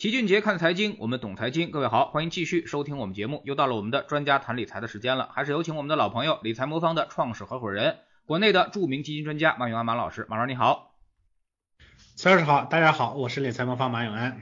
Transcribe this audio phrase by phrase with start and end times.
[0.00, 1.70] 齐俊杰看财经，我们懂财经。
[1.70, 3.42] 各位好，欢迎继续收听我们节目。
[3.44, 10.24] 又到了我们的专家谈理财的时间了，还是有请我们的老朋友理财魔方的创始合伙人，国内的著名基金专家马永安马老师。
[10.30, 10.94] 马老师你好，
[12.16, 14.40] 崔老师好，大家好，我是理财魔方马永安。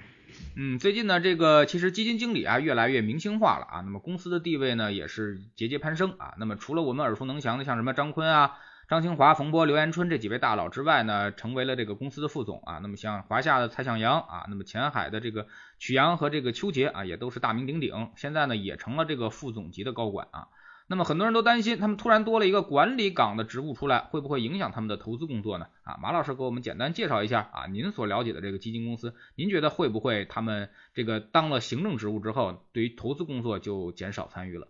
[0.55, 6.35] 嗯，最近呢，这个其实基金经理啊越来越明星化了啊，那么公司的地位呢也是节节攀升啊。
[6.39, 8.53] 那么除了我们耳熟能详的像什么张坤啊。
[8.89, 12.79] 张清华、冯波、刘延春这几位大佬之外呢，成为了这个公司的副总啊。
[12.79, 15.47] 那么像华夏的蔡向阳啊，那么前海的这个
[15.79, 18.13] 曲阳和这个邱杰啊，也都是大名鼎鼎。
[18.17, 20.49] 现在呢，也成了这个副总级的高管啊。
[20.87, 25.67] 那么很多人都担心，他们突然多了一个管理岗的职务出来，会不会影响他们的投资工作呢？
[25.83, 34.67] 啊，马老师给我们简单介绍一下啊，您所了解的这个基金公司，您觉得会不会他们这个当了行政职务之后，对于投资工作就减少参与了？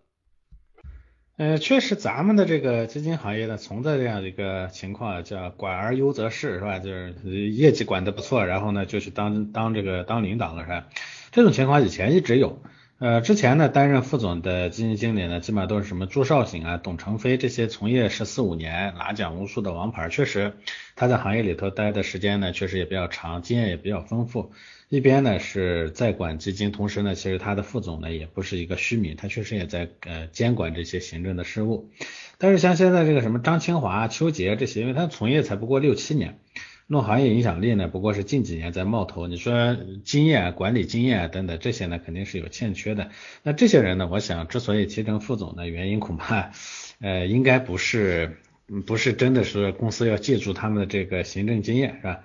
[1.38, 6.80] 呃，确实，咱们的这个基金行业呢，存在这样的一个情况，叫管而优则仕，是吧？
[6.80, 7.14] 就是
[7.50, 10.88] 业绩管得不错，然后呢，就去当当这个当领导了，是吧？
[11.30, 12.60] 这种情况以前一直有，
[12.98, 20.54] 呃，之前呢，担任副总的基金经理呢，基本上都是什么朱少醒啊、董成飞这些从业十四五年、拿奖无数的王牌，确实
[20.96, 24.50] 他在行业里头待的时间呢，确实也比较长，经验也比较丰富。
[24.90, 31.90] 一边呢是在管基金，同时呢，其实他的副总呢也不是一个虚名，他确实也在呃监管这些行政的事务。
[32.38, 36.38] 但是像现在这个什么张清华、邱杰这些，因为他从业才不过六七年，
[36.86, 39.26] 弄行业影响力呢不过是近几年在冒头。
[39.26, 43.10] 你说经验、管理经验等等这些呢肯定是有欠缺的。
[43.42, 46.52] 那这些人呢，我想之所以提成副总的原因，恐怕
[47.00, 48.38] 呃应该不是
[48.86, 52.20] 不是真的是公司要借助他们的这个行政经验，是吧？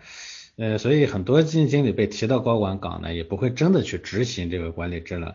[0.55, 5.33] 呃，所以很多基金经理被提到高管岗呢，也不会真的去执行这个管理职能。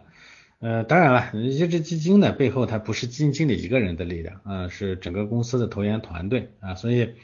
[0.60, 7.14] 呃，当然了，一只基金呢背后它不是基金经理一个人的力量啊，是整个公司的投研团队啊，所以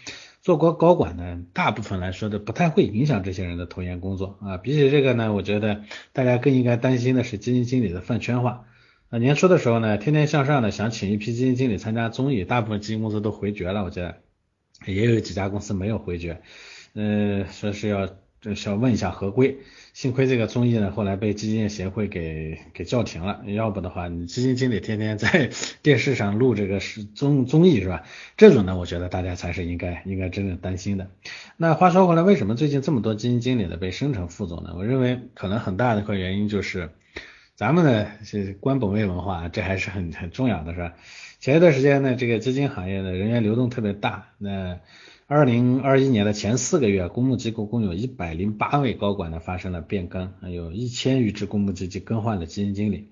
[0.40, 4.56] 做过高管呢，大部分来说的不太会影响这些人的投研工作啊。
[4.56, 8.66] 比起这个呢，我觉得大家更应该担心的是基金经理的饭圈化。
[9.10, 14.16] 啊，年初的时候呢，天天向上呢想请一批基金经理参加综艺，大部分基金公司都回绝了，我觉得
[14.86, 16.42] 也有几家公司没有回绝。
[16.94, 18.08] 呃，说是要
[18.54, 19.58] 是要问一下合规，
[19.94, 25.50] 幸亏这个综艺呢后来被基金协会给给叫停了，要不的话，你基金经理天天在
[25.82, 28.04] 电视上录这个是综综艺是吧？
[28.36, 31.10] 这种呢，我觉得大家才是应该应该真正担心的。
[31.56, 34.74] 那话说回来，为什么最近这么多基金经理呢被升成副总呢？
[34.76, 36.90] 我认为可能很大的一个原因就是，
[37.56, 40.92] 咱们呢是官本位文化，这还是很很重要的，是吧？
[41.40, 44.78] 前一段时间呢，这个基金行业的人员流动特别大，那。
[45.26, 53.08] 二零二一年的前四个月，公募机构共有一百零八位高管呢发生了变更，还有一千余只公募基金更换了基金经理。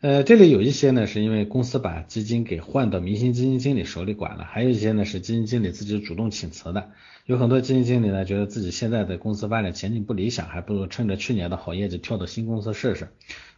[0.00, 6.92] 呃，这里有一些呢是因为公司把基金给换到明星基金经理手里管了，还有一些呢是基金经理自己主动请辞的。
[7.26, 13.08] 有很多基金经理呢觉得自己现在的公司发展前景不理想，还不如趁着去年的好业绩跳到新公司试试，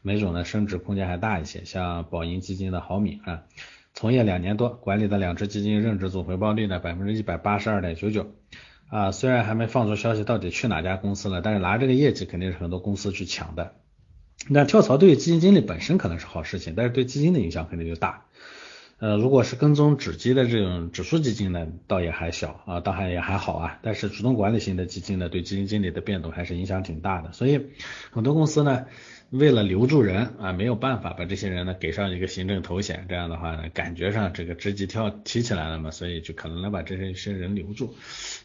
[0.00, 1.66] 没准呢升值空间还大一些。
[1.66, 3.42] 像宝盈基金的郝敏啊。
[3.94, 8.34] 从业两年多，管理的两只基金任职总回报率呢百分之一百八十二点九九
[8.88, 13.76] 啊，虽然还没放出消息到底去哪家公司了，但是拿这个业绩肯定是很多公司去抢的。
[14.48, 18.24] 那跳槽对于基金经理本身可能是好事情，但是对基金的影响肯定就大。
[18.98, 23.78] 呃，如果是跟踪指基的这种指数基金呢，倒也还小啊，倒还也还好啊。
[23.80, 27.32] 但是主动管理型的基金呢，对基金经理的变动还是影响挺大的。
[27.32, 27.68] 所以
[28.10, 28.86] 很多公司呢。
[29.34, 37.96] 为了留住人啊，没有办法把这些人呢给上一个行政头衔，这样的话呢，感觉上这个职级跳提起来了嘛，所以就可能能把这些人留住。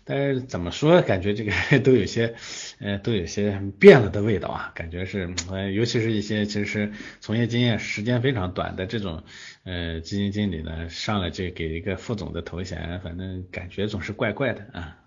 [0.04, 1.52] 但是怎么说，感觉这个
[1.84, 2.34] 都有些
[2.80, 9.24] 呃都有些变了的味道啊，感觉是呃，尤其是一些其实从业经验时间非常短的这种
[9.66, 14.98] 呃基金经理呢，上来就给一个副总的头衔，反正感觉总是怪怪的啊。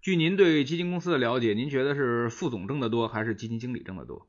[0.00, 4.26] 据您对基金公司的了解，您觉得是副总挣得多，还是基金经理挣得多？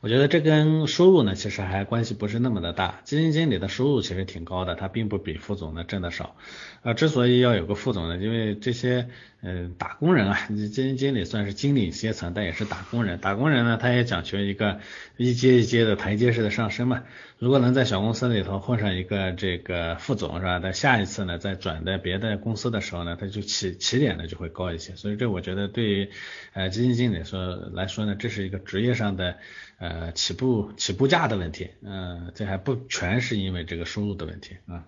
[0.00, 3.00] 我觉得这跟收入呢，其实还关系不是那么的大。
[3.02, 6.36] 基金经理的收入其实挺高的，他并不比副总呢挣的少。
[6.82, 9.08] 呃，之所以要有个副总呢，因为这些
[9.42, 13.18] 嗯打工人啊，基金经理算是经理阶层，但也是打工人。
[13.18, 14.78] 打工人呢，他也讲求一个
[15.16, 17.02] 一阶一阶的台阶式的上升嘛。
[17.40, 20.60] 如果能在小公司里头混上一个这个副总是吧？
[20.60, 24.94] 在下一次呢，再转到别的公司的时候呢，他就起起点呢就会高一些。
[24.94, 26.08] 所以这我觉得对于
[26.52, 29.38] 呃基金经理说来说呢，这是一个职业上的。
[29.78, 34.84] 呃，起步起步价的问题，嗯，这还不全是因为这个收入的问题啊。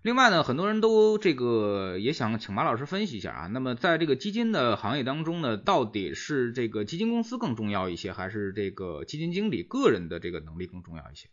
[0.00, 3.46] 另外呢，很多人都这个也想请马老师分析一下啊。
[3.46, 11.28] 那么在这个基金的行业当中呢，到底是这个基金公司更重要一些，还是这个基金经理个人的这个能力更重要一些？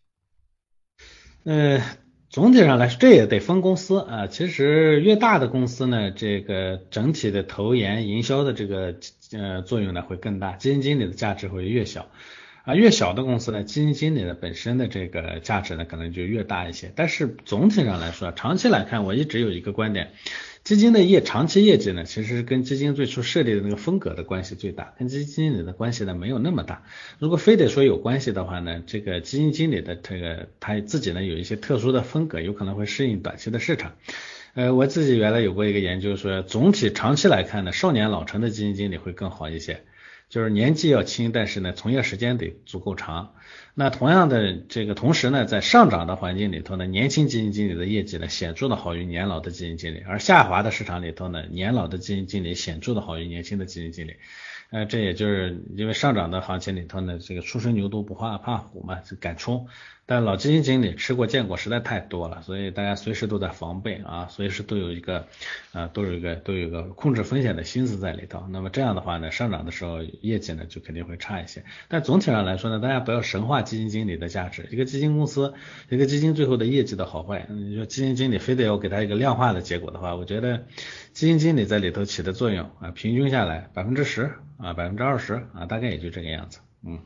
[1.43, 1.81] 呃，
[2.29, 4.27] 总体上来说，这也得分公司啊。
[4.27, 8.97] 其实越大的公司呢，这个整体的投研营销的这个。
[9.33, 12.11] 呃作用呢会更大，基金经理的价值会越小。
[12.63, 16.91] 啊，越小的公司呢，基金经理的本身的这个价值呢，可能就越大一些。
[16.95, 20.11] 但是总体上来说，长期来看，我一直有一个观点，
[20.63, 26.83] 基金的业长期业绩呢，其实跟基金最初设立的那个风格的关系最大，跟基金经理的关系呢没有那么大。
[27.17, 33.93] 如果非得说有关系的话呢，这个基金经理的这个他自己呢有一些特殊的风格，有可能会适应短期的市场。
[34.53, 39.81] 呃，我自己原来有过一个研究说，总体长期来看呢，少年老成的基金经理会更好一些。
[40.31, 43.33] 就是年纪要轻，但是呢，从业时间得足够长。
[43.73, 54.15] 那同样的这个同时呢，在上涨的环境里头呢，年轻基金经理的业绩呢显著的好于年老的基金经理，而下滑的市场里头呢，年老的基金经理显著的好于年轻的基金经理。
[54.71, 59.67] 呃，这也就是因为上涨的行情里头呢，这个初生牛犊不怕怕虎嘛，就敢冲。
[60.07, 65.27] 但老基金经理吃过见过实在太多了，所以大家随时都在防备啊，随时都有一个
[65.71, 68.45] 啊，都有一个都有一个控制风险的心思在里头。
[68.49, 71.63] 那么这样的话呢，上涨的时候业绩呢就肯定会差一些。
[71.87, 74.67] 但总体上来说呢，大家不要神话基金经理的价值。
[74.71, 75.53] 一个基金公司，
[75.89, 80.65] 一个基金最后的业绩的好坏，你说基金经理非得要给他一个量化的结果的话，我觉得
[81.13, 86.99] 基金经理在里头起的作用啊，平均下来百分之十啊，百分之二十啊，大概也就这个样子，嗯。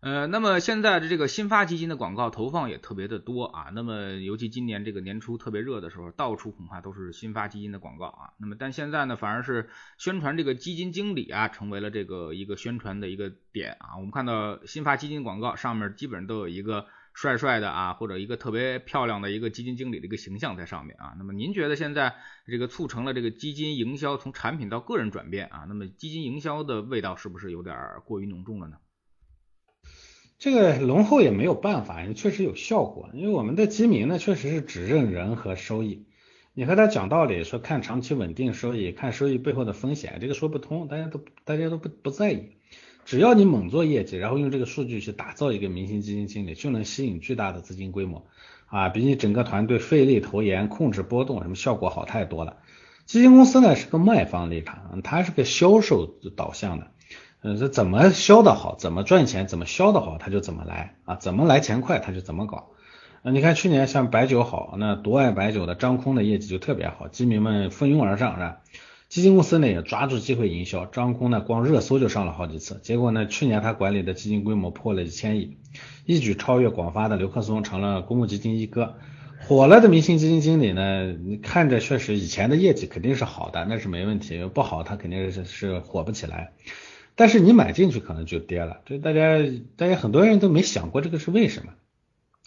[0.00, 8.34] 呃，那么现在的这个新发基金的广告投放也特别的多啊，那么尤其今年这个年初特别热的时候，到处恐怕都是新发基金的广告啊。
[8.36, 13.94] 那么但现在呢，反而是宣传这个基金经理啊，成为了这个一个宣传的一个点啊。
[13.96, 21.14] 我们看到新发基金广告上面基本上都有一个帅帅的啊，或者一个特别漂亮的一个基金经理的一个形象在上面啊。
[21.18, 22.14] 那么您觉得现在
[22.46, 25.64] 这个促成了这个基金营销从产品到个人转变啊？
[25.68, 28.76] 那么基金营销的味道是不是有点过于浓重了呢？
[30.38, 33.10] 这个浓厚也没有办法，确实有效果。
[33.14, 36.06] 因为我们的基民呢，确实是只认人和收益。
[36.54, 42.56] 你和他讲道理，说看长期稳定收益，看收益背后的风险，这个说不通，大家都大家都不不在意。
[43.04, 48.26] 只要你猛做业绩，然后用这个数据去打造一个明星基金经理，就能吸引巨大的资金规模
[48.66, 52.56] 啊，比你整个团队费力投研、控制波动什么效果好太多了。
[53.04, 56.06] 基金公司呢是个卖方立场，它是个销售
[56.36, 56.86] 导向的。
[57.42, 62.70] 嗯，这怎么销的好，怎么赚钱，怎么销的好，它就怎么来啊，怎么来钱快，它就怎么搞。
[63.22, 68.60] 啊，你看去年像白酒好，那独爱白酒的张空的业绩就特别好，基民们蜂拥而上，是吧？
[69.12, 75.58] 基金公司呢也抓住机会营销，张工呢光热搜就上了好几次，结果呢去年他管理的基金规模破了一千亿，
[76.06, 78.94] 一举超越广发的刘克松，成了公募基金一哥。
[79.38, 86.52] 火了的明星基金经理呢，你看着确实以前的业绩肯定是好的，那是没问题，不好他肯定是是火不起来。
[87.14, 89.38] 但是你买进去可能就跌了，这大家
[89.76, 91.74] 大家很多人都没想过这个是为什么，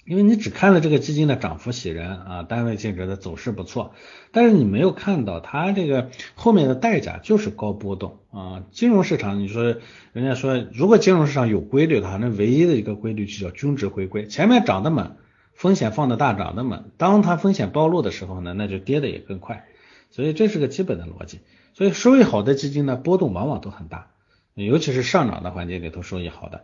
[0.06, 3.96] 因为你只看了这个基金的涨幅喜人啊，单位净值的走势不错，
[4.32, 8.64] 但是你没有看到它这个后面的代价就是高波动啊。
[8.72, 9.78] 金融市场你说
[10.14, 15.16] 人家说如果金融市场有规律的话，那唯一的一个规律就叫均值回归，前面涨得猛，
[15.56, 19.66] 风险放的大涨得猛，当它风险暴露的时候呢，那就跌的也更快，
[20.12, 21.40] 所以这是个基本的逻辑。
[21.74, 24.12] 所以收益好的基金呢，波动往往都很大。
[24.54, 26.64] 尤其是上涨的环节里头收益好的，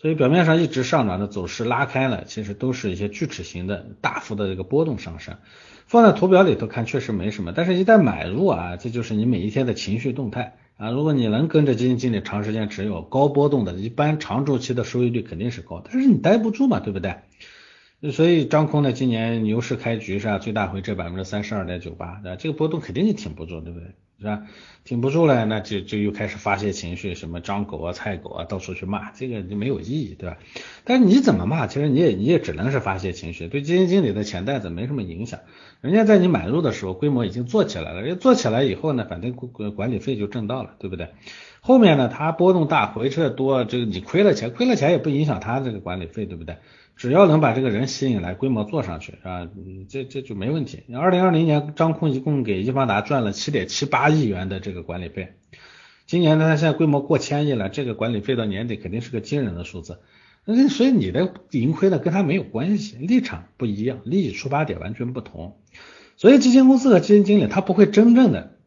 [0.00, 5.36] 所以表面上一直上涨的走势拉开了，其实都是一些锯齿形的大幅的这个波动上升。
[5.86, 10.90] 放在图表里头看确实没什么，但是一旦买入啊，这就是你每一天的情绪动态啊。
[10.90, 17.16] 如果你能跟着基金经理长时间持有高波动的，一般长周期的收益率肯定是高，但是你待不住嘛，对不对？
[18.12, 23.88] 所以张空呢，今年牛市开局是吧，最大回撤百分之三十二点九八，这个波动肯定是挺不住，对不对？
[24.18, 24.42] 是吧？
[24.84, 30.38] 挺不住了，那就就又开始发泄情绪，什么张狗啊、菜狗啊，到处去骂，这个就没有意义，对吧？
[30.84, 35.38] 但是你怎么骂，其实你也你也只能是发泄情绪，对基金经理的钱袋子没什么影响。
[35.80, 41.10] 人家在你买入的时候规模已经做起来了，人家做起来以后呢，反正管管理费就挣到了，对不对？
[41.60, 46.56] 后面呢，它波动大，回撤多，这个你亏了钱，亏了钱也不影响他这个管理费，对不对？
[46.98, 49.48] 只要能把这个人吸引来，规模做上去啊，
[49.88, 50.82] 这这就没问题。
[50.92, 55.34] 二零二零年张坤一共给易方达赚了七点七八亿元的这个管理费，
[56.06, 60.00] 今年呢，他现在规模过千亿了，这个管理费到年底肯定是个惊人的数字。
[60.44, 65.56] 那所以你的盈亏呢，跟他没有关系，立场不一样，利益出发点完全不同。
[66.16, 68.57] 所以基金公司和基金经理他不会真正的。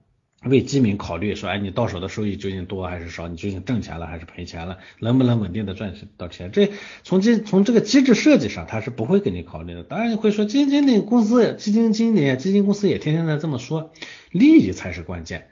[0.43, 3.27] 为基民考虑，说，哎，你到手的收益究竟多还是少？
[3.27, 4.79] 你究竟挣钱了还是赔钱了？
[4.99, 6.51] 能不能稳定的赚到钱？
[6.51, 6.71] 这
[7.03, 9.83] 从机从这个机制设计上，他是不会给你考虑的。
[9.83, 13.91] 当然你会说，基金经理公司、基金经理、基金公司也天天在这么说，
[14.31, 15.47] 利益才是关键。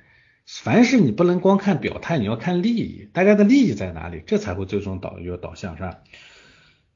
[0.47, 5.99] 凡是你不能光看表态，你要看利益，大家的利益在哪里，这才会最终导有导向，是吧？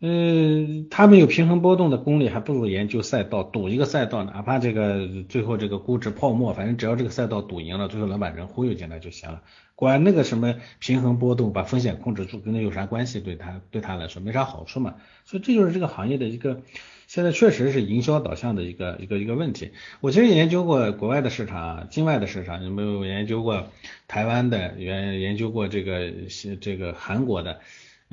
[0.06, 9.42] 嗯，他们有平衡波动的功力，还不如研究赛道，赌一个赛道，哪怕这个最后这个估值泡沫，反正只要这个赛道赌赢了，最后能把人忽悠进来就行了。
[9.76, 13.22] 管那个什么平衡波动，把风险控制住，跟那有啥关系？
[13.22, 14.96] 对他对他来说没啥好处嘛。
[15.24, 16.64] 所以这就是这个行业的一个
[17.08, 19.72] 现在确实是营销导向的一个一个一个问题。
[20.02, 23.70] 我其实研究过国外的市场，境外的市场，有没有研究过
[24.10, 24.74] 台湾的？
[24.78, 26.12] 研研究过这个
[26.60, 27.62] 这个韩国的？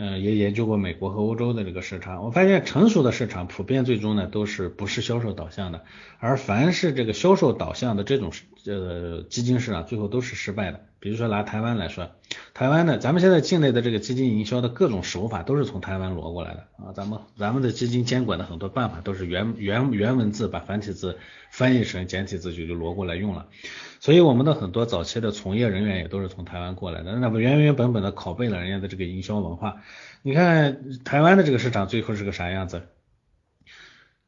[0.03, 5.85] 嗯，也研究过美国和欧洲的这个市场，我发现成熟的市场普遍最终呢都是不是销售导向的，
[6.19, 8.33] 而凡是这个销售导向的这种
[8.65, 10.81] 呃基金市场，最后都是失败的。
[11.01, 12.11] 比如说拿台湾来说，
[12.55, 21.19] 台湾呢，咱们现在境内的这个基金营销的各种手法都是从台湾挪过来的啊，咱们咱们的基金监管的很多办法都是原原原文字把繁体字
[21.51, 23.47] 翻译成简体字就就挪过来用了。
[24.01, 29.83] 所以我们的很多早期的从业人员也都是从台湾过来的，那么原原本本的拷贝了人家的这个营销文化。
[30.23, 32.83] 你看台湾的这个市场最后是个啥样子？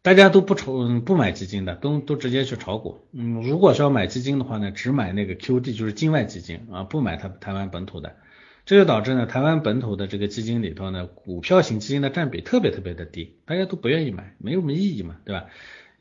[0.03, 3.07] 大家都不炒不买基金的，都都直接去炒股。
[3.13, 8.17] 嗯，如果是要买基金的话呢，只买那个 QD，就是境外基金啊，不买它台湾本土的。
[8.67, 15.47] 这就导致呢，台湾本土的这个基金里头呢，股票型基金的占比特别特别的低，大家都不愿意买，没有什么意义嘛，对吧？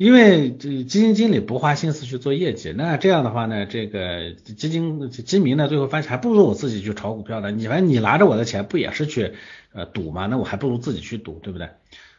[0.02, 7.52] 因为这基金经理不花心思去做业绩，那这样的话呢，这个基金基民呢，最后发现还不如我自己去炒股票呢。
[7.52, 9.34] 你反正你拿着我的钱，不也是去
[9.74, 10.26] 呃赌吗？
[10.26, 11.70] 那我还不如自己去赌，对不对？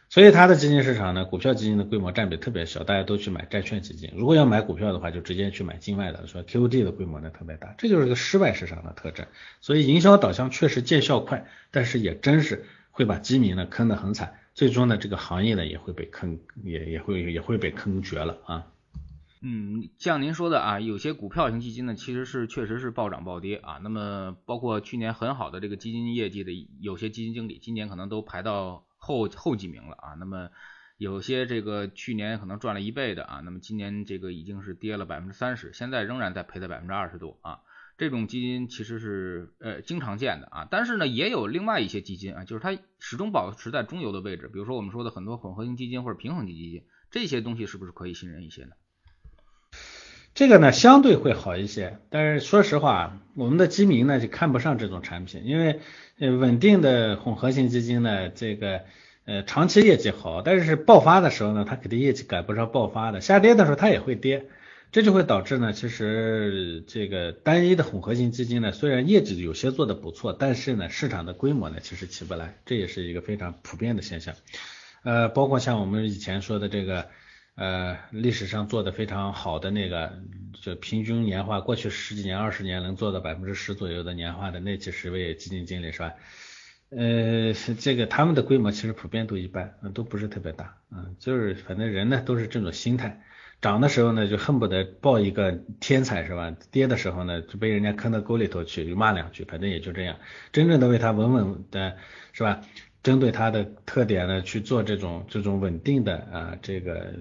[0.07, 4.09] 所以它的基金市场呢，股票基金的规模占比特别小，大家都去买债券基金。
[4.15, 9.25] 如果要买股票的话，就直接去买境外的，说 QD 的规模呢特别大，这就是个失败市场的特征。
[9.59, 14.35] 所以营销导向确实见效快，但是也真是会把基民呢坑得很惨。
[14.53, 18.67] 最终呢，这个行业呢也会被坑，也也会也会被坑绝了啊。
[19.41, 23.79] 嗯，像您说的啊，有些股票型基金呢，其实是确实是暴涨暴跌啊。
[23.81, 30.13] 那么包括去年很好的这个基金业绩的有些基金经理，今年可能都排到后后几名了啊。
[30.19, 30.49] 那么
[30.97, 37.59] 有些这个去年可能赚了一倍的啊，那么今年这个已经是跌了百分之三十，现在仍然在赔在百分之二十多啊。
[37.97, 44.49] 这种基金其实是呃经常见的啊，但是呢也有另外一些基金啊，就是它始终保持在中游的位置。
[44.51, 48.71] 比如说我们说的很多混合型基金或者平衡型基金，这些东西是不是可以信任一些呢？
[50.33, 55.79] 这个呢相对会好一些，但是说实话，我们的基民呢就看不上这种产品，因为
[56.17, 58.81] 呃稳定的混合型基金呢，这个
[59.25, 64.47] 呃长期业绩好，但是爆发的时候呢，它肯定业绩赶不上爆发的，下跌的时候它也会跌。
[64.93, 74.35] 这就会导致呢，其实这个单一的混合型基金呢，虽然业绩有些做的不错，但是呢，市场的规模呢，其实起不来，这也是一个非常普遍的现象。
[75.03, 77.07] 呃，包括像我们以前说的这个，
[77.55, 80.13] 呃，历史上做的非常好的那个，
[80.61, 86.13] 就平均年化过去十几年、二十年能做到百分之十左右的年化的那几十位基金经理是吧？
[86.91, 93.23] 呃，这个他们的规模其实普遍都一般，都不是特别大，嗯，就是反正人呢都是这种心态。
[93.63, 96.53] 涨的时候呢，就恨不得报一个天才是吧？
[96.69, 100.17] 跌的时候呢，就被人家坑到沟里头去，就骂两句，反正也就这样。
[100.51, 101.95] 真正的为他稳稳的，
[102.33, 102.59] 是吧？
[103.03, 107.13] 针对他的特点呢，去做这种这种稳定的啊，这个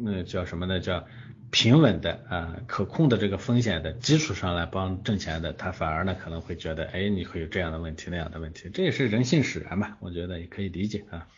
[0.00, 0.80] 那叫什么呢？
[0.80, 1.04] 叫
[1.52, 9.96] 平稳的啊，可控的这个风险的基础上来帮挣钱的，他反而呢可能会觉得，哎，你会有这样的问题那样的问题，这也是人性使然吧？
[10.00, 11.28] 我觉得也可以理解啊。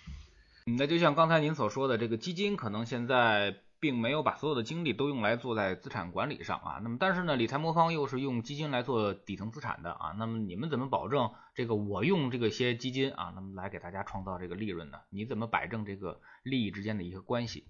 [0.64, 3.56] 那就像刚才您所说的，这个基金可能现在。
[3.78, 14.98] 并没有把所有的精力都用来做在资产管理上啊，那么但是呢，理财魔方又是用基金来做底层资产的啊，那么你们怎么保证这个我用这个些基金啊，那么来给大家创造这个利润呢？
[15.10, 17.64] 你怎么摆正这个利益之间的一个关系？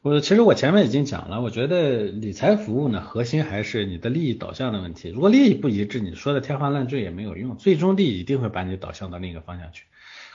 [0.00, 5.10] 我其实我前面已经讲了，我觉得理财服务呢，核心还是你的利益导向的问题。
[5.10, 9.86] 如果利益不一致，你说的天花乱坠也没有用，最终利益一定会把你导向到另一个方向去。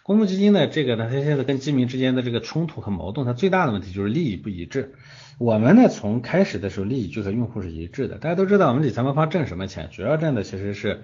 [0.04, 4.96] 公募基金呢，这个呢，它现在跟基民之间的这个冲突和矛盾，它最大的问题就是利益不一致。
[5.38, 8.18] 我们呢，从开始的时候利益就和用户是一致的。
[8.18, 9.90] 大家都知道，我们理财魔方挣什么钱？
[9.92, 11.04] 主要挣的其实是。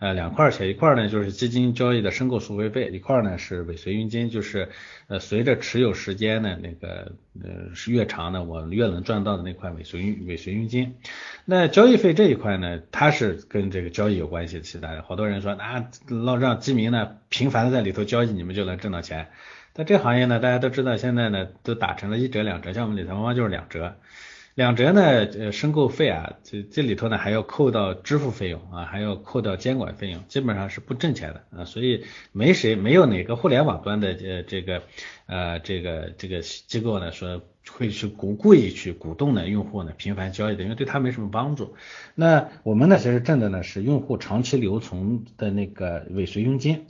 [0.00, 4.70] 呃，两块钱，一块呢就是基金交易的申购赎回费，一块呢是尾随佣金，就是
[5.08, 7.12] 呃随着持有时间呢那个
[7.44, 10.94] 呃是越长呢，我越能赚到的那块尾随尾随佣金。
[11.44, 14.62] 那交易费这一块呢，它是跟这个交易有关系的。
[14.62, 19.28] 其他的好多人说啊，老让基民呢频繁的在里头交易，你们就能挣到钱。
[19.74, 23.96] 但这行业呢，大家都知道现在呢都打成了一折两折，像我们理财方方就是两折。
[24.60, 25.00] 两折呢，
[25.38, 34.82] 呃，申购费啊，这这里头呢还要扣到支付费用啊，还要扣到监管费用，基本上是不挣钱的啊，所以没谁没有哪个互联网端的呃这个
[35.24, 37.40] 呃这个这个机构呢说
[37.70, 41.74] 会去鼓故意去鼓动呢用户呢频繁交易的，因为对他没什么帮助。
[42.14, 46.84] 那我们呢其实挣的呢是用户长期留存的那个尾随佣金，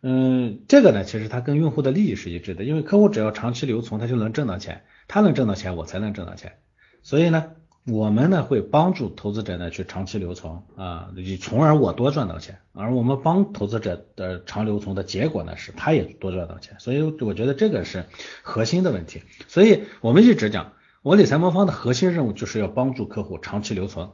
[0.00, 6.54] 嗯，这个呢其实它跟用户的利益是一致的，因为客户只要长期留存，他就能挣到钱，他能挣到钱，我才能挣到钱。
[7.02, 7.52] 所以呢，
[7.84, 18.06] 我们呢会帮助投资者呢去长期留存啊，从而我多赚到钱，而我们帮投资者的长留存的结果呢是他也多赚到钱，所以我觉得这个是
[18.42, 19.22] 核心的问题。
[19.48, 24.10] 所以我们一直讲，我理财魔方的核心任务就是要帮助客户长期留存。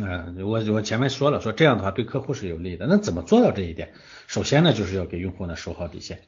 [0.00, 2.86] 嗯，我我前面说了，说这样的话对客户是有利的。
[2.86, 3.92] 那怎么做到这一点？
[4.28, 6.20] 首先呢，就是要给用户呢守好底线。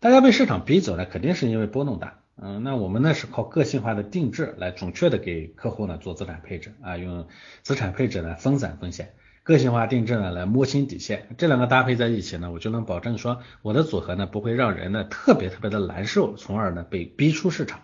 [0.00, 2.21] 大家被市场逼走呢，肯定是因为波动大。
[2.40, 7.26] 嗯，那我们呢是靠个性化的定制来准确的给客户呢做资产配置啊，用
[7.62, 9.12] 资产配置呢分散风险，
[9.42, 11.28] 个性化定制呢来摸清底线。
[11.36, 17.80] 这两个搭配在一起呢，我就能保证说我的组合呢不会让人呢特别特别的难受，从而呢被逼出市场。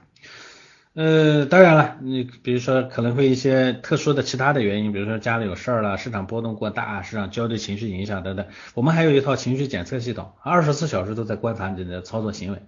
[0.95, 12.62] 呃，当然了，你比如说可能会一些特殊的其他的原因，比如说家里有事儿了，市场波动过大，市场焦虑情绪影响等等，我们还有一套情绪检测系统，二十四小时都在观察你的操作行为。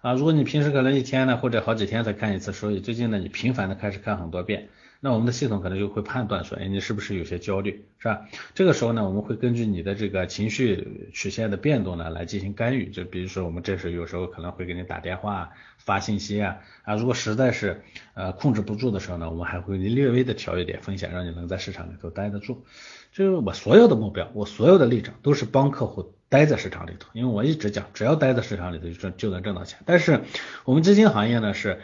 [0.00, 8.26] 啊，如果你平时可能一天呢或者好几天才看一次收益，最近呢你频繁的开始看很多遍，那我们的系统可能就会判断说，哎，你是不是有些焦虑，是吧？
[8.54, 17.82] 这个时候呢，我们会根据你的这个情绪曲线的变动呢来进行干预，就比如说我们这时有时候可能会给你打电话、发信息啊，啊，如果实在是
[18.14, 22.64] 呃控制不住的时候呢，我们还会略微的调一点风险，让你能在市场里头待得住。
[23.12, 26.14] 就是我所有的目标，我所有的立场都是帮客户。
[26.30, 29.80] 待在市场里头，因为我一直讲，只要待在市场里头就挣就能挣到钱。
[29.84, 30.22] 但是
[30.64, 31.80] 我们基金行业呢是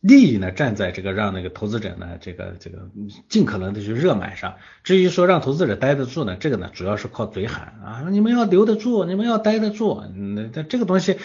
[0.00, 2.88] 利益呢站在这个让那个投资者呢这个这个
[3.28, 4.54] 尽可能的去热买上。
[4.84, 10.00] 至于说让投资者待得住呢，这个呢主要是靠嘴喊啊，你们要留得住，你们要待得住。
[10.14, 11.18] 那这这个东西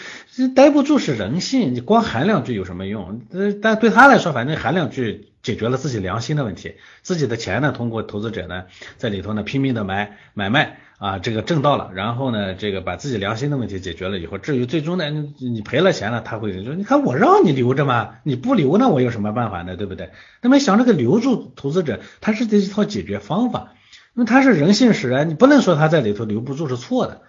[0.56, 3.22] 待不住是人性，你光喊两句有什么用？
[3.30, 8.64] 呃，但对他来说，反正喊两句解决了自己良心的问题，自己的钱呢通过投资者呢
[8.96, 10.80] 在里头呢拼命的买买卖。
[10.96, 20.12] 啊，这个挣到了，然后呢，这个把自己良心的问题解决了以后，至于最终呢，你赔了钱了，他会说，你看我让你留着嘛，你不留那我有什么办法呢，对不对？
[20.40, 23.74] 那么想这个留住投资者，他是这一套解决方法，
[24.14, 27.22] 那他是人性使然，你不能说他在里头留不住是错的，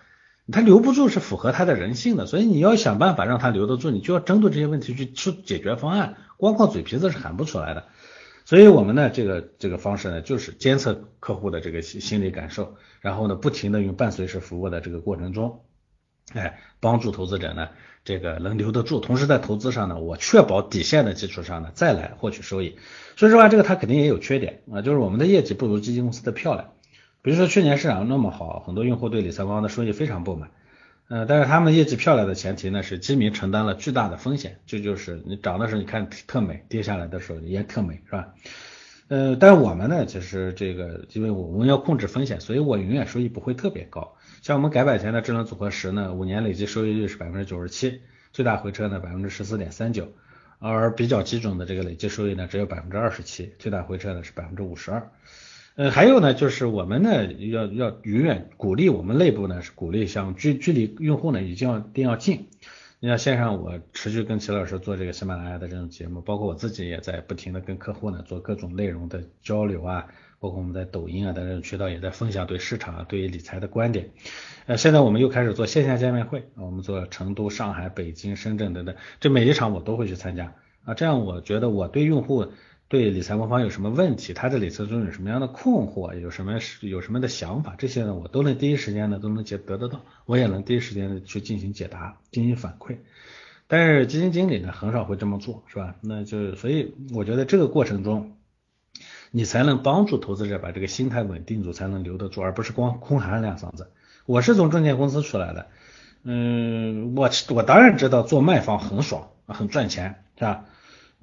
[0.53, 7.86] 他留不住是符合他的人性的，所以你要想办法让他留得住，你就要针对这些问题去出解决方案，光靠嘴皮子是喊不出来的。
[8.45, 15.63] 所以我们呢，这个这个方式呢，就是监测客户的这个心心理感受，然后呢，不停的用伴随式服务的这个过程中，
[16.34, 17.69] 哎，帮助投资者呢，
[18.03, 22.77] 这个能留得住，同时在投资上呢，我确保底线的基础上呢，再来获取收益。
[23.15, 26.73] 说实话，这个它肯定也有缺点啊，就是我们的业绩不如基金公司的漂亮。
[27.23, 30.51] 比如说去年市场那么好，很多用户对理财方的收益非常不满。
[31.08, 38.34] 呃，但是他们业绩漂亮的前提呢，是基民承担了巨大的风险，这就是你涨的时候你看特美，跌下来的时候也特美，是吧？
[39.08, 44.15] 呃，但是我们呢，其实这个因为我们要控制风险，所以我永远收益不会特别高。
[44.41, 48.02] 像我们改版前的智能组合十呢，五年累计收益率是百分之九十七，
[48.34, 50.12] 最大回撤呢百分之十四点三九，
[50.58, 55.12] 而比较基准的这个累计收益呢只有百分之二十七，最大回撤呢是百分之五十二。
[55.76, 62.48] 呃，还有呢，就是我们呢要要永远鼓励我们内部呢是鼓励像距距离用户呢一定要一定要近。
[63.02, 70.08] 你像线上我持续跟齐老师做这个喜马拉雅的这种节目，包括我自己也在不停的跟客户呢做各种内容的交流啊，
[70.40, 74.12] 包括我们在抖音啊等种渠道也在分享对市场啊对于理财的观点。
[74.68, 82.48] 呃，现在我们又开始做线下见面会，我们做成都、上海、北京、深圳等等，这每一场我都会去参加啊，这样我觉得我对用户。
[82.88, 84.34] 对理财魔方有什么问题？
[84.34, 86.19] 他在理财中有什么样的困惑？
[86.19, 87.74] 有什么有什么的想法？
[87.78, 92.98] 这些呢，我都能第一时间呢都能解得得到，我也能第一时间的去进行解答，进行反馈。
[93.67, 95.95] 但是基金经理呢很少会这么做，是吧？
[96.02, 98.38] 那就所以我觉得这个过程中，
[99.32, 103.89] 你才能帮助投资者把这个心态稳定住，才能留得住，而不是光空喊两嗓子。
[104.28, 105.67] 我是从证券公司出来的，
[106.24, 110.65] 嗯，我我当然知道做卖方很爽，很赚钱，是吧？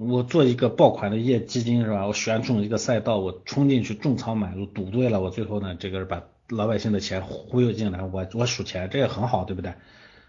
[0.08, 2.06] 我做一个爆款的业基金是吧？
[2.06, 9.74] 我选中一个赛道，我冲进去重仓买入，赌对了，我最后呢，这个把老百姓的钱忽悠进来，我我数钱，这也很好，对不对？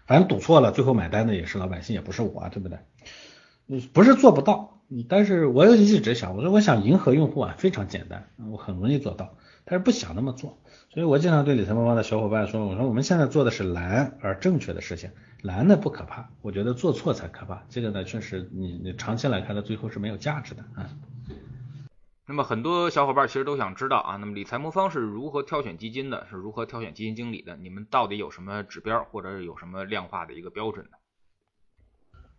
[0.06, 2.78] 反正赌错了，最后买单的也是老百姓，也不是我，对不对？
[3.92, 10.58] 不是做不到，但是我一直想，我说我想迎合用户啊，非常简单，我很容易做到，但是不想那么做。
[10.90, 15.10] 所以我经常对理财魔方的小伙伴说，我说我们现在做的是难而正确的事情，
[15.42, 17.64] 难的不可怕，我觉得做错才可怕。
[17.68, 20.88] 这个呢，确实你你长期来看，到最后是没有价值的啊。
[22.26, 27.56] 那么很多小伙伴其实都想知道啊，那么理财魔方是如何挑选基金的，是如何挑选基金经理的？
[27.56, 30.96] 你们到底有什么指标，或者有什么量化的一个标准呢？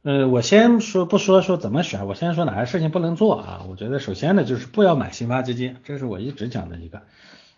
[0.05, 3.65] 呃，我先说不说说怎么选，我先说哪些事情不能做啊？
[3.67, 7.01] 我觉得首先呢，就是不要买新发基金，这是我一直讲的一个。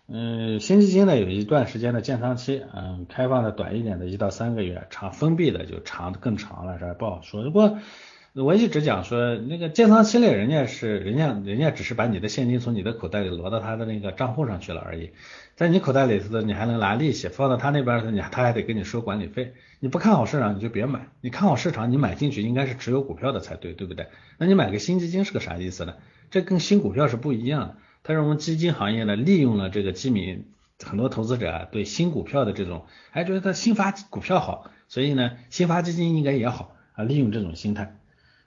[0.06, 6.94] 嗯，新基金呢有一段时间的建仓期，嗯，开放的短一点的一到三个月，长封闭的就长更长了，是吧？
[6.98, 7.42] 不好说。
[7.42, 7.76] 不过
[8.32, 15.10] 我一直讲说，那个建仓期内人家是人家人家只是把你的现金从你的口袋里挪到他的那个账户上去了而已，
[15.58, 19.54] 在你口袋里头的你还能拿利息，放到他那边的你他还得给你收管理费。
[19.80, 24.06] 你不看好市场你就别买，你看好市场你买进去应该是持有股票的才对，对不对？
[24.36, 25.94] 那你买个新基金是个啥意思呢？
[26.30, 27.76] 这跟新股票是不一样的。
[28.04, 30.44] 他认为基金行业呢利用了这个基民
[30.80, 37.97] 很多投资者啊对新股票的这种，还觉得他新发股票好，所以呢新发基金应该也好啊，利用这种心态。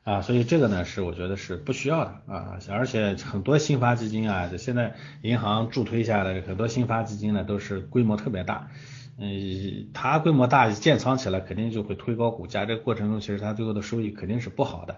[0.03, 8.71] 啊，所以这个呢是我觉得是不需要的啊，而且很多新发基金啊，现在银行助推下的很多新发基金呢都是规模特别大，
[9.19, 14.97] 嗯，它规模大建仓起来肯定就会推高股价，这个过程中其实它最后的收益肯定是不好的。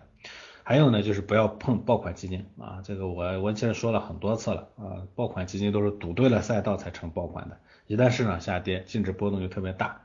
[0.65, 9.99] 还有呢就是不要碰爆款基金啊，这个我我其实说了很多次了啊，爆款基金都是赌对了赛道才成爆款的，一旦市场下跌，净值波动就特别大。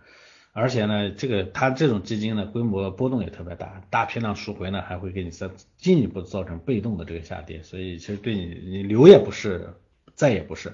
[0.60, 9.74] 而且呢，这个它这种基金呢，规模波动也特别大，大批量赎回呢，还会给你再进一步造成被动的这个下跌，所以其实对你你留也不是，
[10.16, 10.72] 再也不是。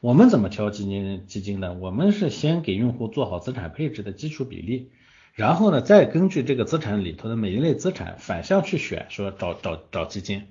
[0.00, 1.74] 我们怎么挑基金基金呢？
[1.74, 4.92] 我们是先给用户做好资产配置的基础比例，
[5.34, 10.44] 然后呢，再根据这个资产里头的每一类资产反向去选，说找找找基金。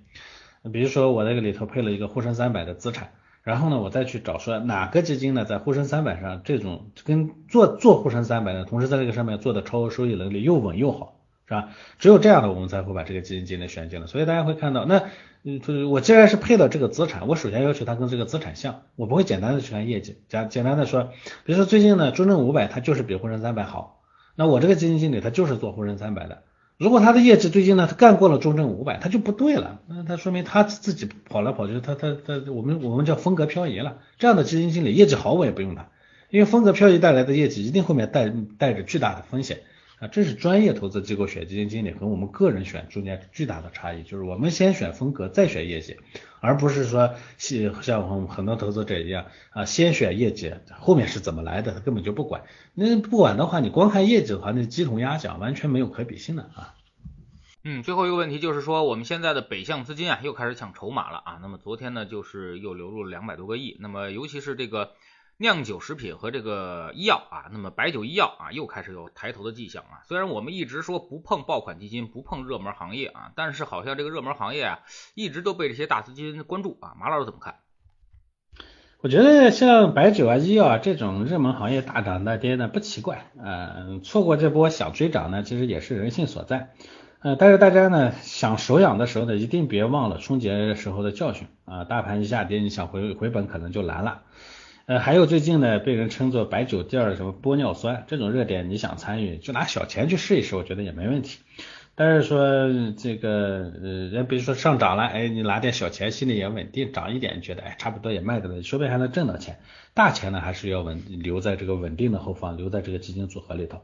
[0.74, 3.14] 比如说我这个里头配了一个沪深三百的资产。
[3.48, 11.70] 然后呢，我再去找说哪个基金呢，在沪深三百上这种跟做做沪深三百的，同时在这个上面做的超额收益能力又稳又好，是吧？
[11.98, 14.08] 只有这样的，我们才会把这个基金进来选进来。
[14.08, 15.04] 所以大家会看到，那
[15.44, 20.18] 嗯，我既然是配了这个资产，我首先要求它跟这个资产像，我不会简单的去看业绩。
[20.28, 21.14] 简简单的说，
[21.46, 24.02] 比如说最近呢，中证五百它就是比沪深三百好，
[24.36, 26.44] 那我这个基金经理他就是做沪深三百的。
[26.78, 33.98] 如果他的业绩最近呢，他干过了中证五百，他就不对了，那他说明他自己跑来跑去，他他他我们我们叫风格漂移了。
[34.20, 35.90] 这样的基金经理业绩好，我也不用他，
[36.30, 39.62] 因为风格漂移带来的业绩一定后面带带着巨大的风险。
[40.00, 45.98] 啊，这是专业投资机构选基金经理和我们个人选中间巨大的差异，就是我们先选风格，再选业绩，
[46.40, 52.44] 而不是说像像我们很多投资者一样啊，先选业绩，后面是怎么来的，他根本就不管。
[52.76, 56.76] 那不管的话，你光看业绩的话，那鸡同鸭讲，完全没有可比性的啊。
[57.64, 61.40] 嗯，最后一个问题就是说，我们现在的北向资金啊，又开始抢筹码了啊。
[61.42, 64.92] 那么昨天呢，就是又流入了两百多个亿，那么尤其是这个。
[65.40, 70.02] 酿酒食品和这个医药啊，那么白酒医药啊，又开始有抬头的迹象啊。
[70.08, 74.80] 虽然我们一直说不碰爆款基金，不碰热门行业啊，但是好像这个热门行业啊，
[75.14, 76.96] 一直都被这些大资金关注啊。
[77.00, 77.58] 马老师怎么看？
[79.00, 83.76] 我觉得像白酒啊、医药啊这种热门行业大涨大跌呢，不奇怪啊。
[84.04, 86.74] 错过这波想追涨呢，其实也是人性所在。
[87.20, 91.84] 呃，但是大家呢想手痒的时候呢，一定别忘了春节时候的教训啊。
[91.84, 94.24] 大盘一下跌，你想回回本可能就难了。
[94.88, 101.40] 呃，还有最近呢，被人称作白酒店儿什么玻尿酸这种热点，你想参与就拿小钱去试一试，我觉得也没问题。
[101.94, 109.60] 但是说这个呃，人比如说上涨了，哎，你拿点小钱，心里也稳定，涨一点觉得哎差不多也卖掉了，说不定还能挣到钱。
[109.94, 113.82] 大钱呢还是要稳留在这个稳定的后方，留在这个基金组合里头。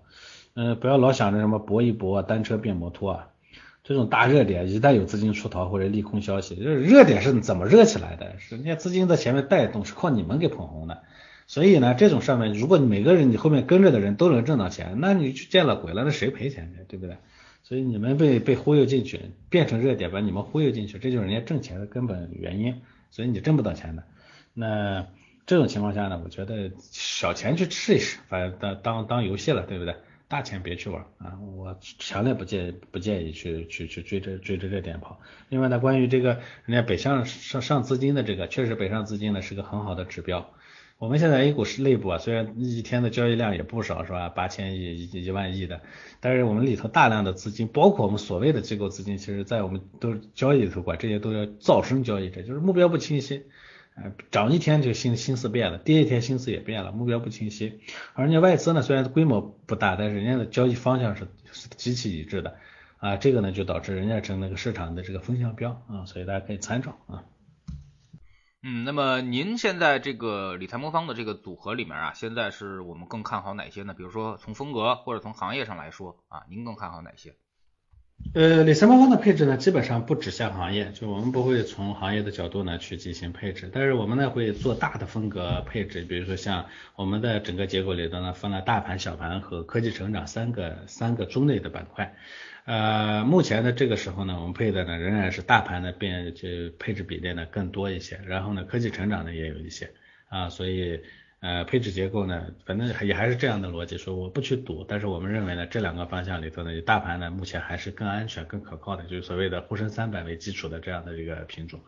[0.54, 3.28] 嗯，不要老想着什么搏一搏，单车变摩托啊。
[3.84, 8.40] 这种大热点，一旦有资金出逃或者利空消息，就是热点是怎么热起来的？
[8.40, 11.04] 是人家资金在前面带动，是靠你们给捧红的。
[11.48, 16.84] 所以呢，这种上面，如果你每个人你后面跟着的人都能挣到钱，那你就见了鬼了，那谁赔钱去？
[16.88, 17.18] 对不对？
[17.64, 19.20] 所以你们被被忽悠进去，
[19.50, 22.82] 变成热点把你们忽悠进去，这就是人家挣钱的根本原因。
[23.12, 24.04] 所以你挣不到钱的。
[24.54, 25.08] 那
[25.46, 29.96] 这种情况下呢，我觉得小钱去试一试，反正当当当游戏了，对不对？
[30.34, 31.38] 大钱别去玩啊！
[31.56, 35.20] 我强烈不建不建议去去去追着追着这点跑。
[35.48, 40.50] 另外呢，关于这个人家北上上上资金的这个，确实北上资金呢是个很好的指标。
[40.98, 44.28] 我们现在 A 股是内部啊，虽然一天的交易量也不少是吧？
[44.30, 45.82] 八千亿一万亿的，
[46.20, 53.44] 但是我们里头大量的资金，包括我们所谓的机构资金，其实在我们都交易里头管这些都叫噪声交易者，就是目标不清晰。
[54.32, 57.82] 涨一天就心心思变了，跌一天心思也变了，目标不清晰。
[58.14, 61.28] 而人家外资呢，虽然规模不大，但是人家的交易方向是
[61.78, 62.58] 极其一致的
[62.98, 67.24] 啊，这个呢就导致人家成那个市场的这个风向标啊，所以大家可以参照啊。
[68.64, 73.94] 嗯，那么您现在这个理财魔方的这个组合里面啊，现在是我们更看好哪些呢？
[73.94, 77.36] 比如说从风格或者从行业上来说啊，您更看好哪些？
[78.34, 92.16] 呃，理财魔方的配置呢，基本上不指向行业，就我们不会从行业的角度呢去进行配置，但是我们呢会做大的风格配置，比如说像我们的整个结构里头呢分了大盘、小盘和科技成长三个三个中类的板块。
[92.66, 96.48] 呃，目前的这个时候呢，我们配的呢仍然是大盘的变就
[96.80, 99.92] 配置比例呢更多一些，然后呢科技成长呢也有一些
[100.30, 101.02] 啊，所以。
[101.44, 111.82] 呃，配置结构呢，反正也还是这样的逻辑，说我不去赌，但是我们认为呢，这两个方向里头呢，以大盘呢目前还是更安全、更可靠的，就是所谓的沪深三百为基础的这样的一个品种。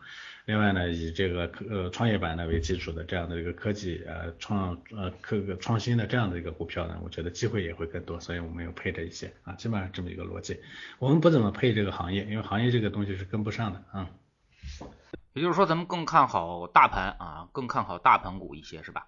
[0.44, 10.60] 另外呢，以这个呃创业板呢为基础的这样的一个科技呃创呃科创新的这样的一个股票呢，我觉得机会也会更多，所以我们有配着一些啊，基本上这么一个逻辑。
[10.98, 14.10] 我们不怎么配这个行业，因为行业这个东西是跟不上的啊。
[15.32, 19.06] 也就是说，咱们更看好大盘啊，更看好大盘股一些，是吧？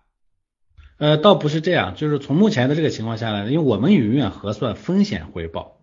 [0.99, 5.79] 呃，倒不是这样，就是从目前的这个情况下来，因为我们永远核算风险回报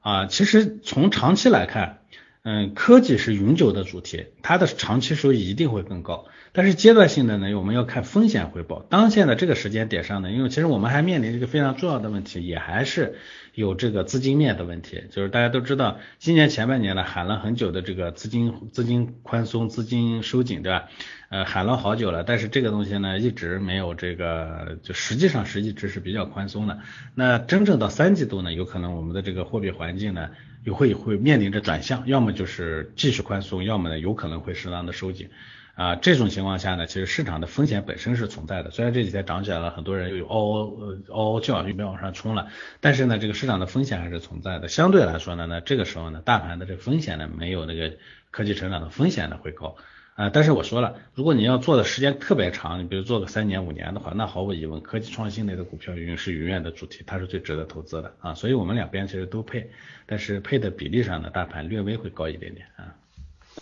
[0.00, 0.26] 啊。
[0.26, 1.99] 其实从长期来看，
[2.42, 6.24] 嗯，科技是永久的主题，它的长期收益一定会更高。
[6.52, 8.82] 但是阶段性的呢，我们要看风险回报。
[8.88, 13.18] 当下的这个时间点上呢，因为其实我们还面临一个非常重要的问题，也还是
[13.54, 15.04] 有这个资金面的问题。
[15.10, 20.88] 就是大家都知道，今年前半年呢喊了很久的这个资金资金宽松、资金收紧，对吧？
[21.28, 26.78] 呃，喊了好久了，但是这个东西呢一直没有这个，就实际上是一直是比较宽松的。
[27.14, 30.30] 那真正到三季度呢，有可能我们的这个货币环境呢
[30.64, 35.30] 也会会面临着转向，要么就是继续宽松，要么呢有可能会适当的收紧。
[35.76, 38.70] 啊，这种情况下呢，其实市场的风险本身是存在的。
[38.70, 42.48] 虽然这几天涨起来了，很多人又嗷嗷呃嗷嗷叫，又没往上冲了，
[42.80, 44.68] 但是呢，这个市场的风险还是存在的。
[44.68, 47.96] 相对来说呢，那这个时候呢，大盘的这个风险呢，没有那个
[48.30, 49.76] 科技成长的风险呢会高
[50.20, 50.30] 啊。
[50.32, 58.34] 但是我说了，如果你要做的时间特别长，你比如做个三年五年的话，那毫无疑问，科技创新类的股票永远是永远的主题，它是最值得投资的啊。
[58.34, 59.70] 所以我们两边其实都配，
[60.06, 62.94] 但是配的比例上呢，大盘略微会高一点点啊。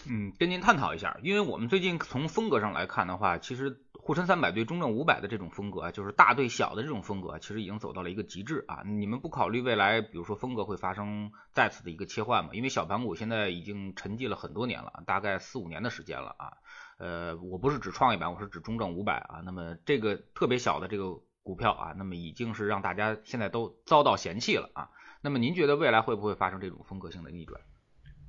[0.06, 8.82] 嗯，跟您探讨一下，因为我们最近从风格上来看的话，其实沪深三百对中证五百的这种风格啊，就是大对小的这种风格，其实已经走到了一个极致啊。
[8.86, 12.52] 你们不考虑未来，比如说风格会发生再次的一个切换吗？
[12.54, 16.52] 因为小盘股现在已经沉寂了很多年了，大概四五年的时间了啊。
[16.96, 19.42] 呃，我不是指创业板，我是指中证五百啊。
[19.44, 24.88] 那么这个特别小的这个股票啊，那么已经是让大家现在都遭到嫌弃了啊。
[25.20, 27.60] 那么您觉得未来会不会发生这种风格性的逆转？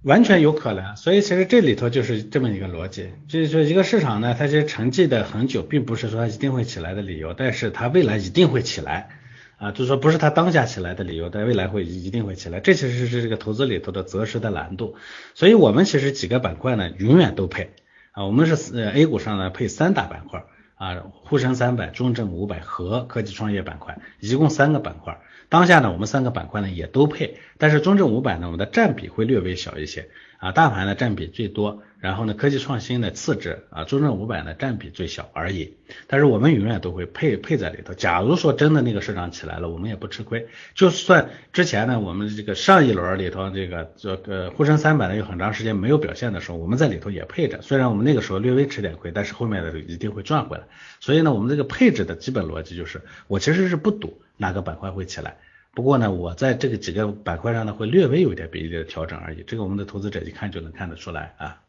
[0.04, 9.10] 完全有可能，所以其实这里头就是这么一个逻辑，就是说一个市场呢，它其实沉寂的很久，并不是说它一定会起来的理由，但是它未来一定会起来。
[9.58, 14.96] 啊，就是说不是它当下起来的理由，但未来会一定会起来，这其实是这个投资里头的择时的难度，
[15.36, 17.72] 所以我们其实几个板块呢，永远都配。
[18.12, 20.46] 啊，我们是呃 A 股上呢配三大板块。
[20.80, 25.20] 啊，沪深三百、中证五百和科技创业板块，一共三个板块。
[25.50, 30.08] 当下呢，我们三个板块呢也都配，但是中证五百呢，我们的占比会略微小一些
[30.40, 35.76] 啊，大盘呢占比最多，然后呢科技创新的次之啊，中证五百呢占比最小而已。
[36.08, 37.94] 但是我们永远都会配配在里头。
[37.94, 40.48] 假如说真的那个市场起来了，我们也不吃亏。
[40.74, 47.62] 就算之前呢，我们这个上一轮里头这个这个沪深三百呢有很长时间没有表现的时候，我们在里头也配着。
[47.62, 50.64] 虽然我们那个时候略微吃点亏，但是后面的一定会赚回来。
[51.02, 54.22] 所以呢，我们这个配置的基本逻辑就是，我其实是不赌。
[54.42, 55.36] 哪个板块会起来？
[55.80, 59.42] 不过呢，我在这个几个板块上呢，会略微有一点比例的调整而已。
[59.44, 61.62] 这个我们的投资者一看就能看得出来啊。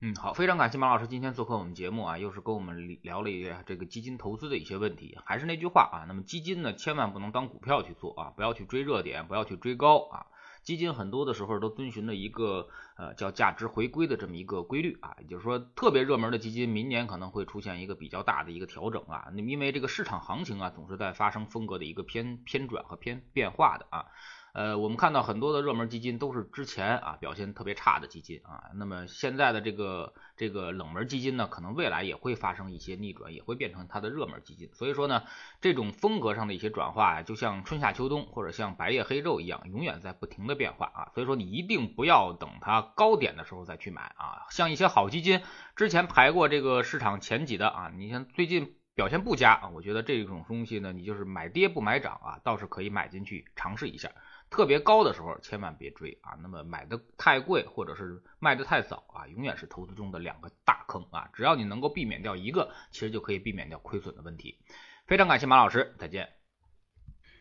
[0.00, 5.18] 嗯，好，非常感谢马老师今天做客我们节目啊，又是跟我们聊了一下这个基金投资的一些问题。
[5.26, 10.24] 还是那句话啊，那么基金呢，千万不能当股票去做啊，不要去追热点，不要去追高啊。
[10.62, 24.06] 基金很多的时候都遵循着一个呃叫价值回归的这么一个规律啊，也就是说特别热门的基金明年可能会出现一个比较大的一个调整啊，那因为这个市场行情啊总是在发生风格的一个偏偏转和偏变化的啊。
[24.52, 34.68] 呃，我们看到很多的热门基金都是之前啊表现特别差的基金啊，那么现在的这个这个冷门基金呢，可能未来也会发生一些逆转，也会变成它的热门基金。
[34.74, 35.22] 所以说呢，
[35.62, 41.08] 这种风格上的一些转化呀，就像春夏秋冬或者像白夜黑昼一样，永远在不停的变化啊。
[41.14, 44.46] 所以说你一定不要等它高点的时候再去买啊。
[44.50, 45.40] 像一些好基金
[45.76, 54.10] 之前排过这个市场前几的啊，你像最近表现不佳啊，我觉得这种东西呢，你就是买跌不买涨啊，倒是可以买进去尝试一下。
[54.52, 61.30] 特别高的时候千万别追啊，那么买的太贵或者是卖的太早啊，永远是投资中的两个大坑啊。
[61.32, 64.58] 只要你能够避免掉一个，其实就可以避免掉亏损的问题。
[65.06, 66.28] 非常感谢马老师，再见。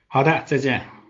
[0.07, 1.00] 好的，再见。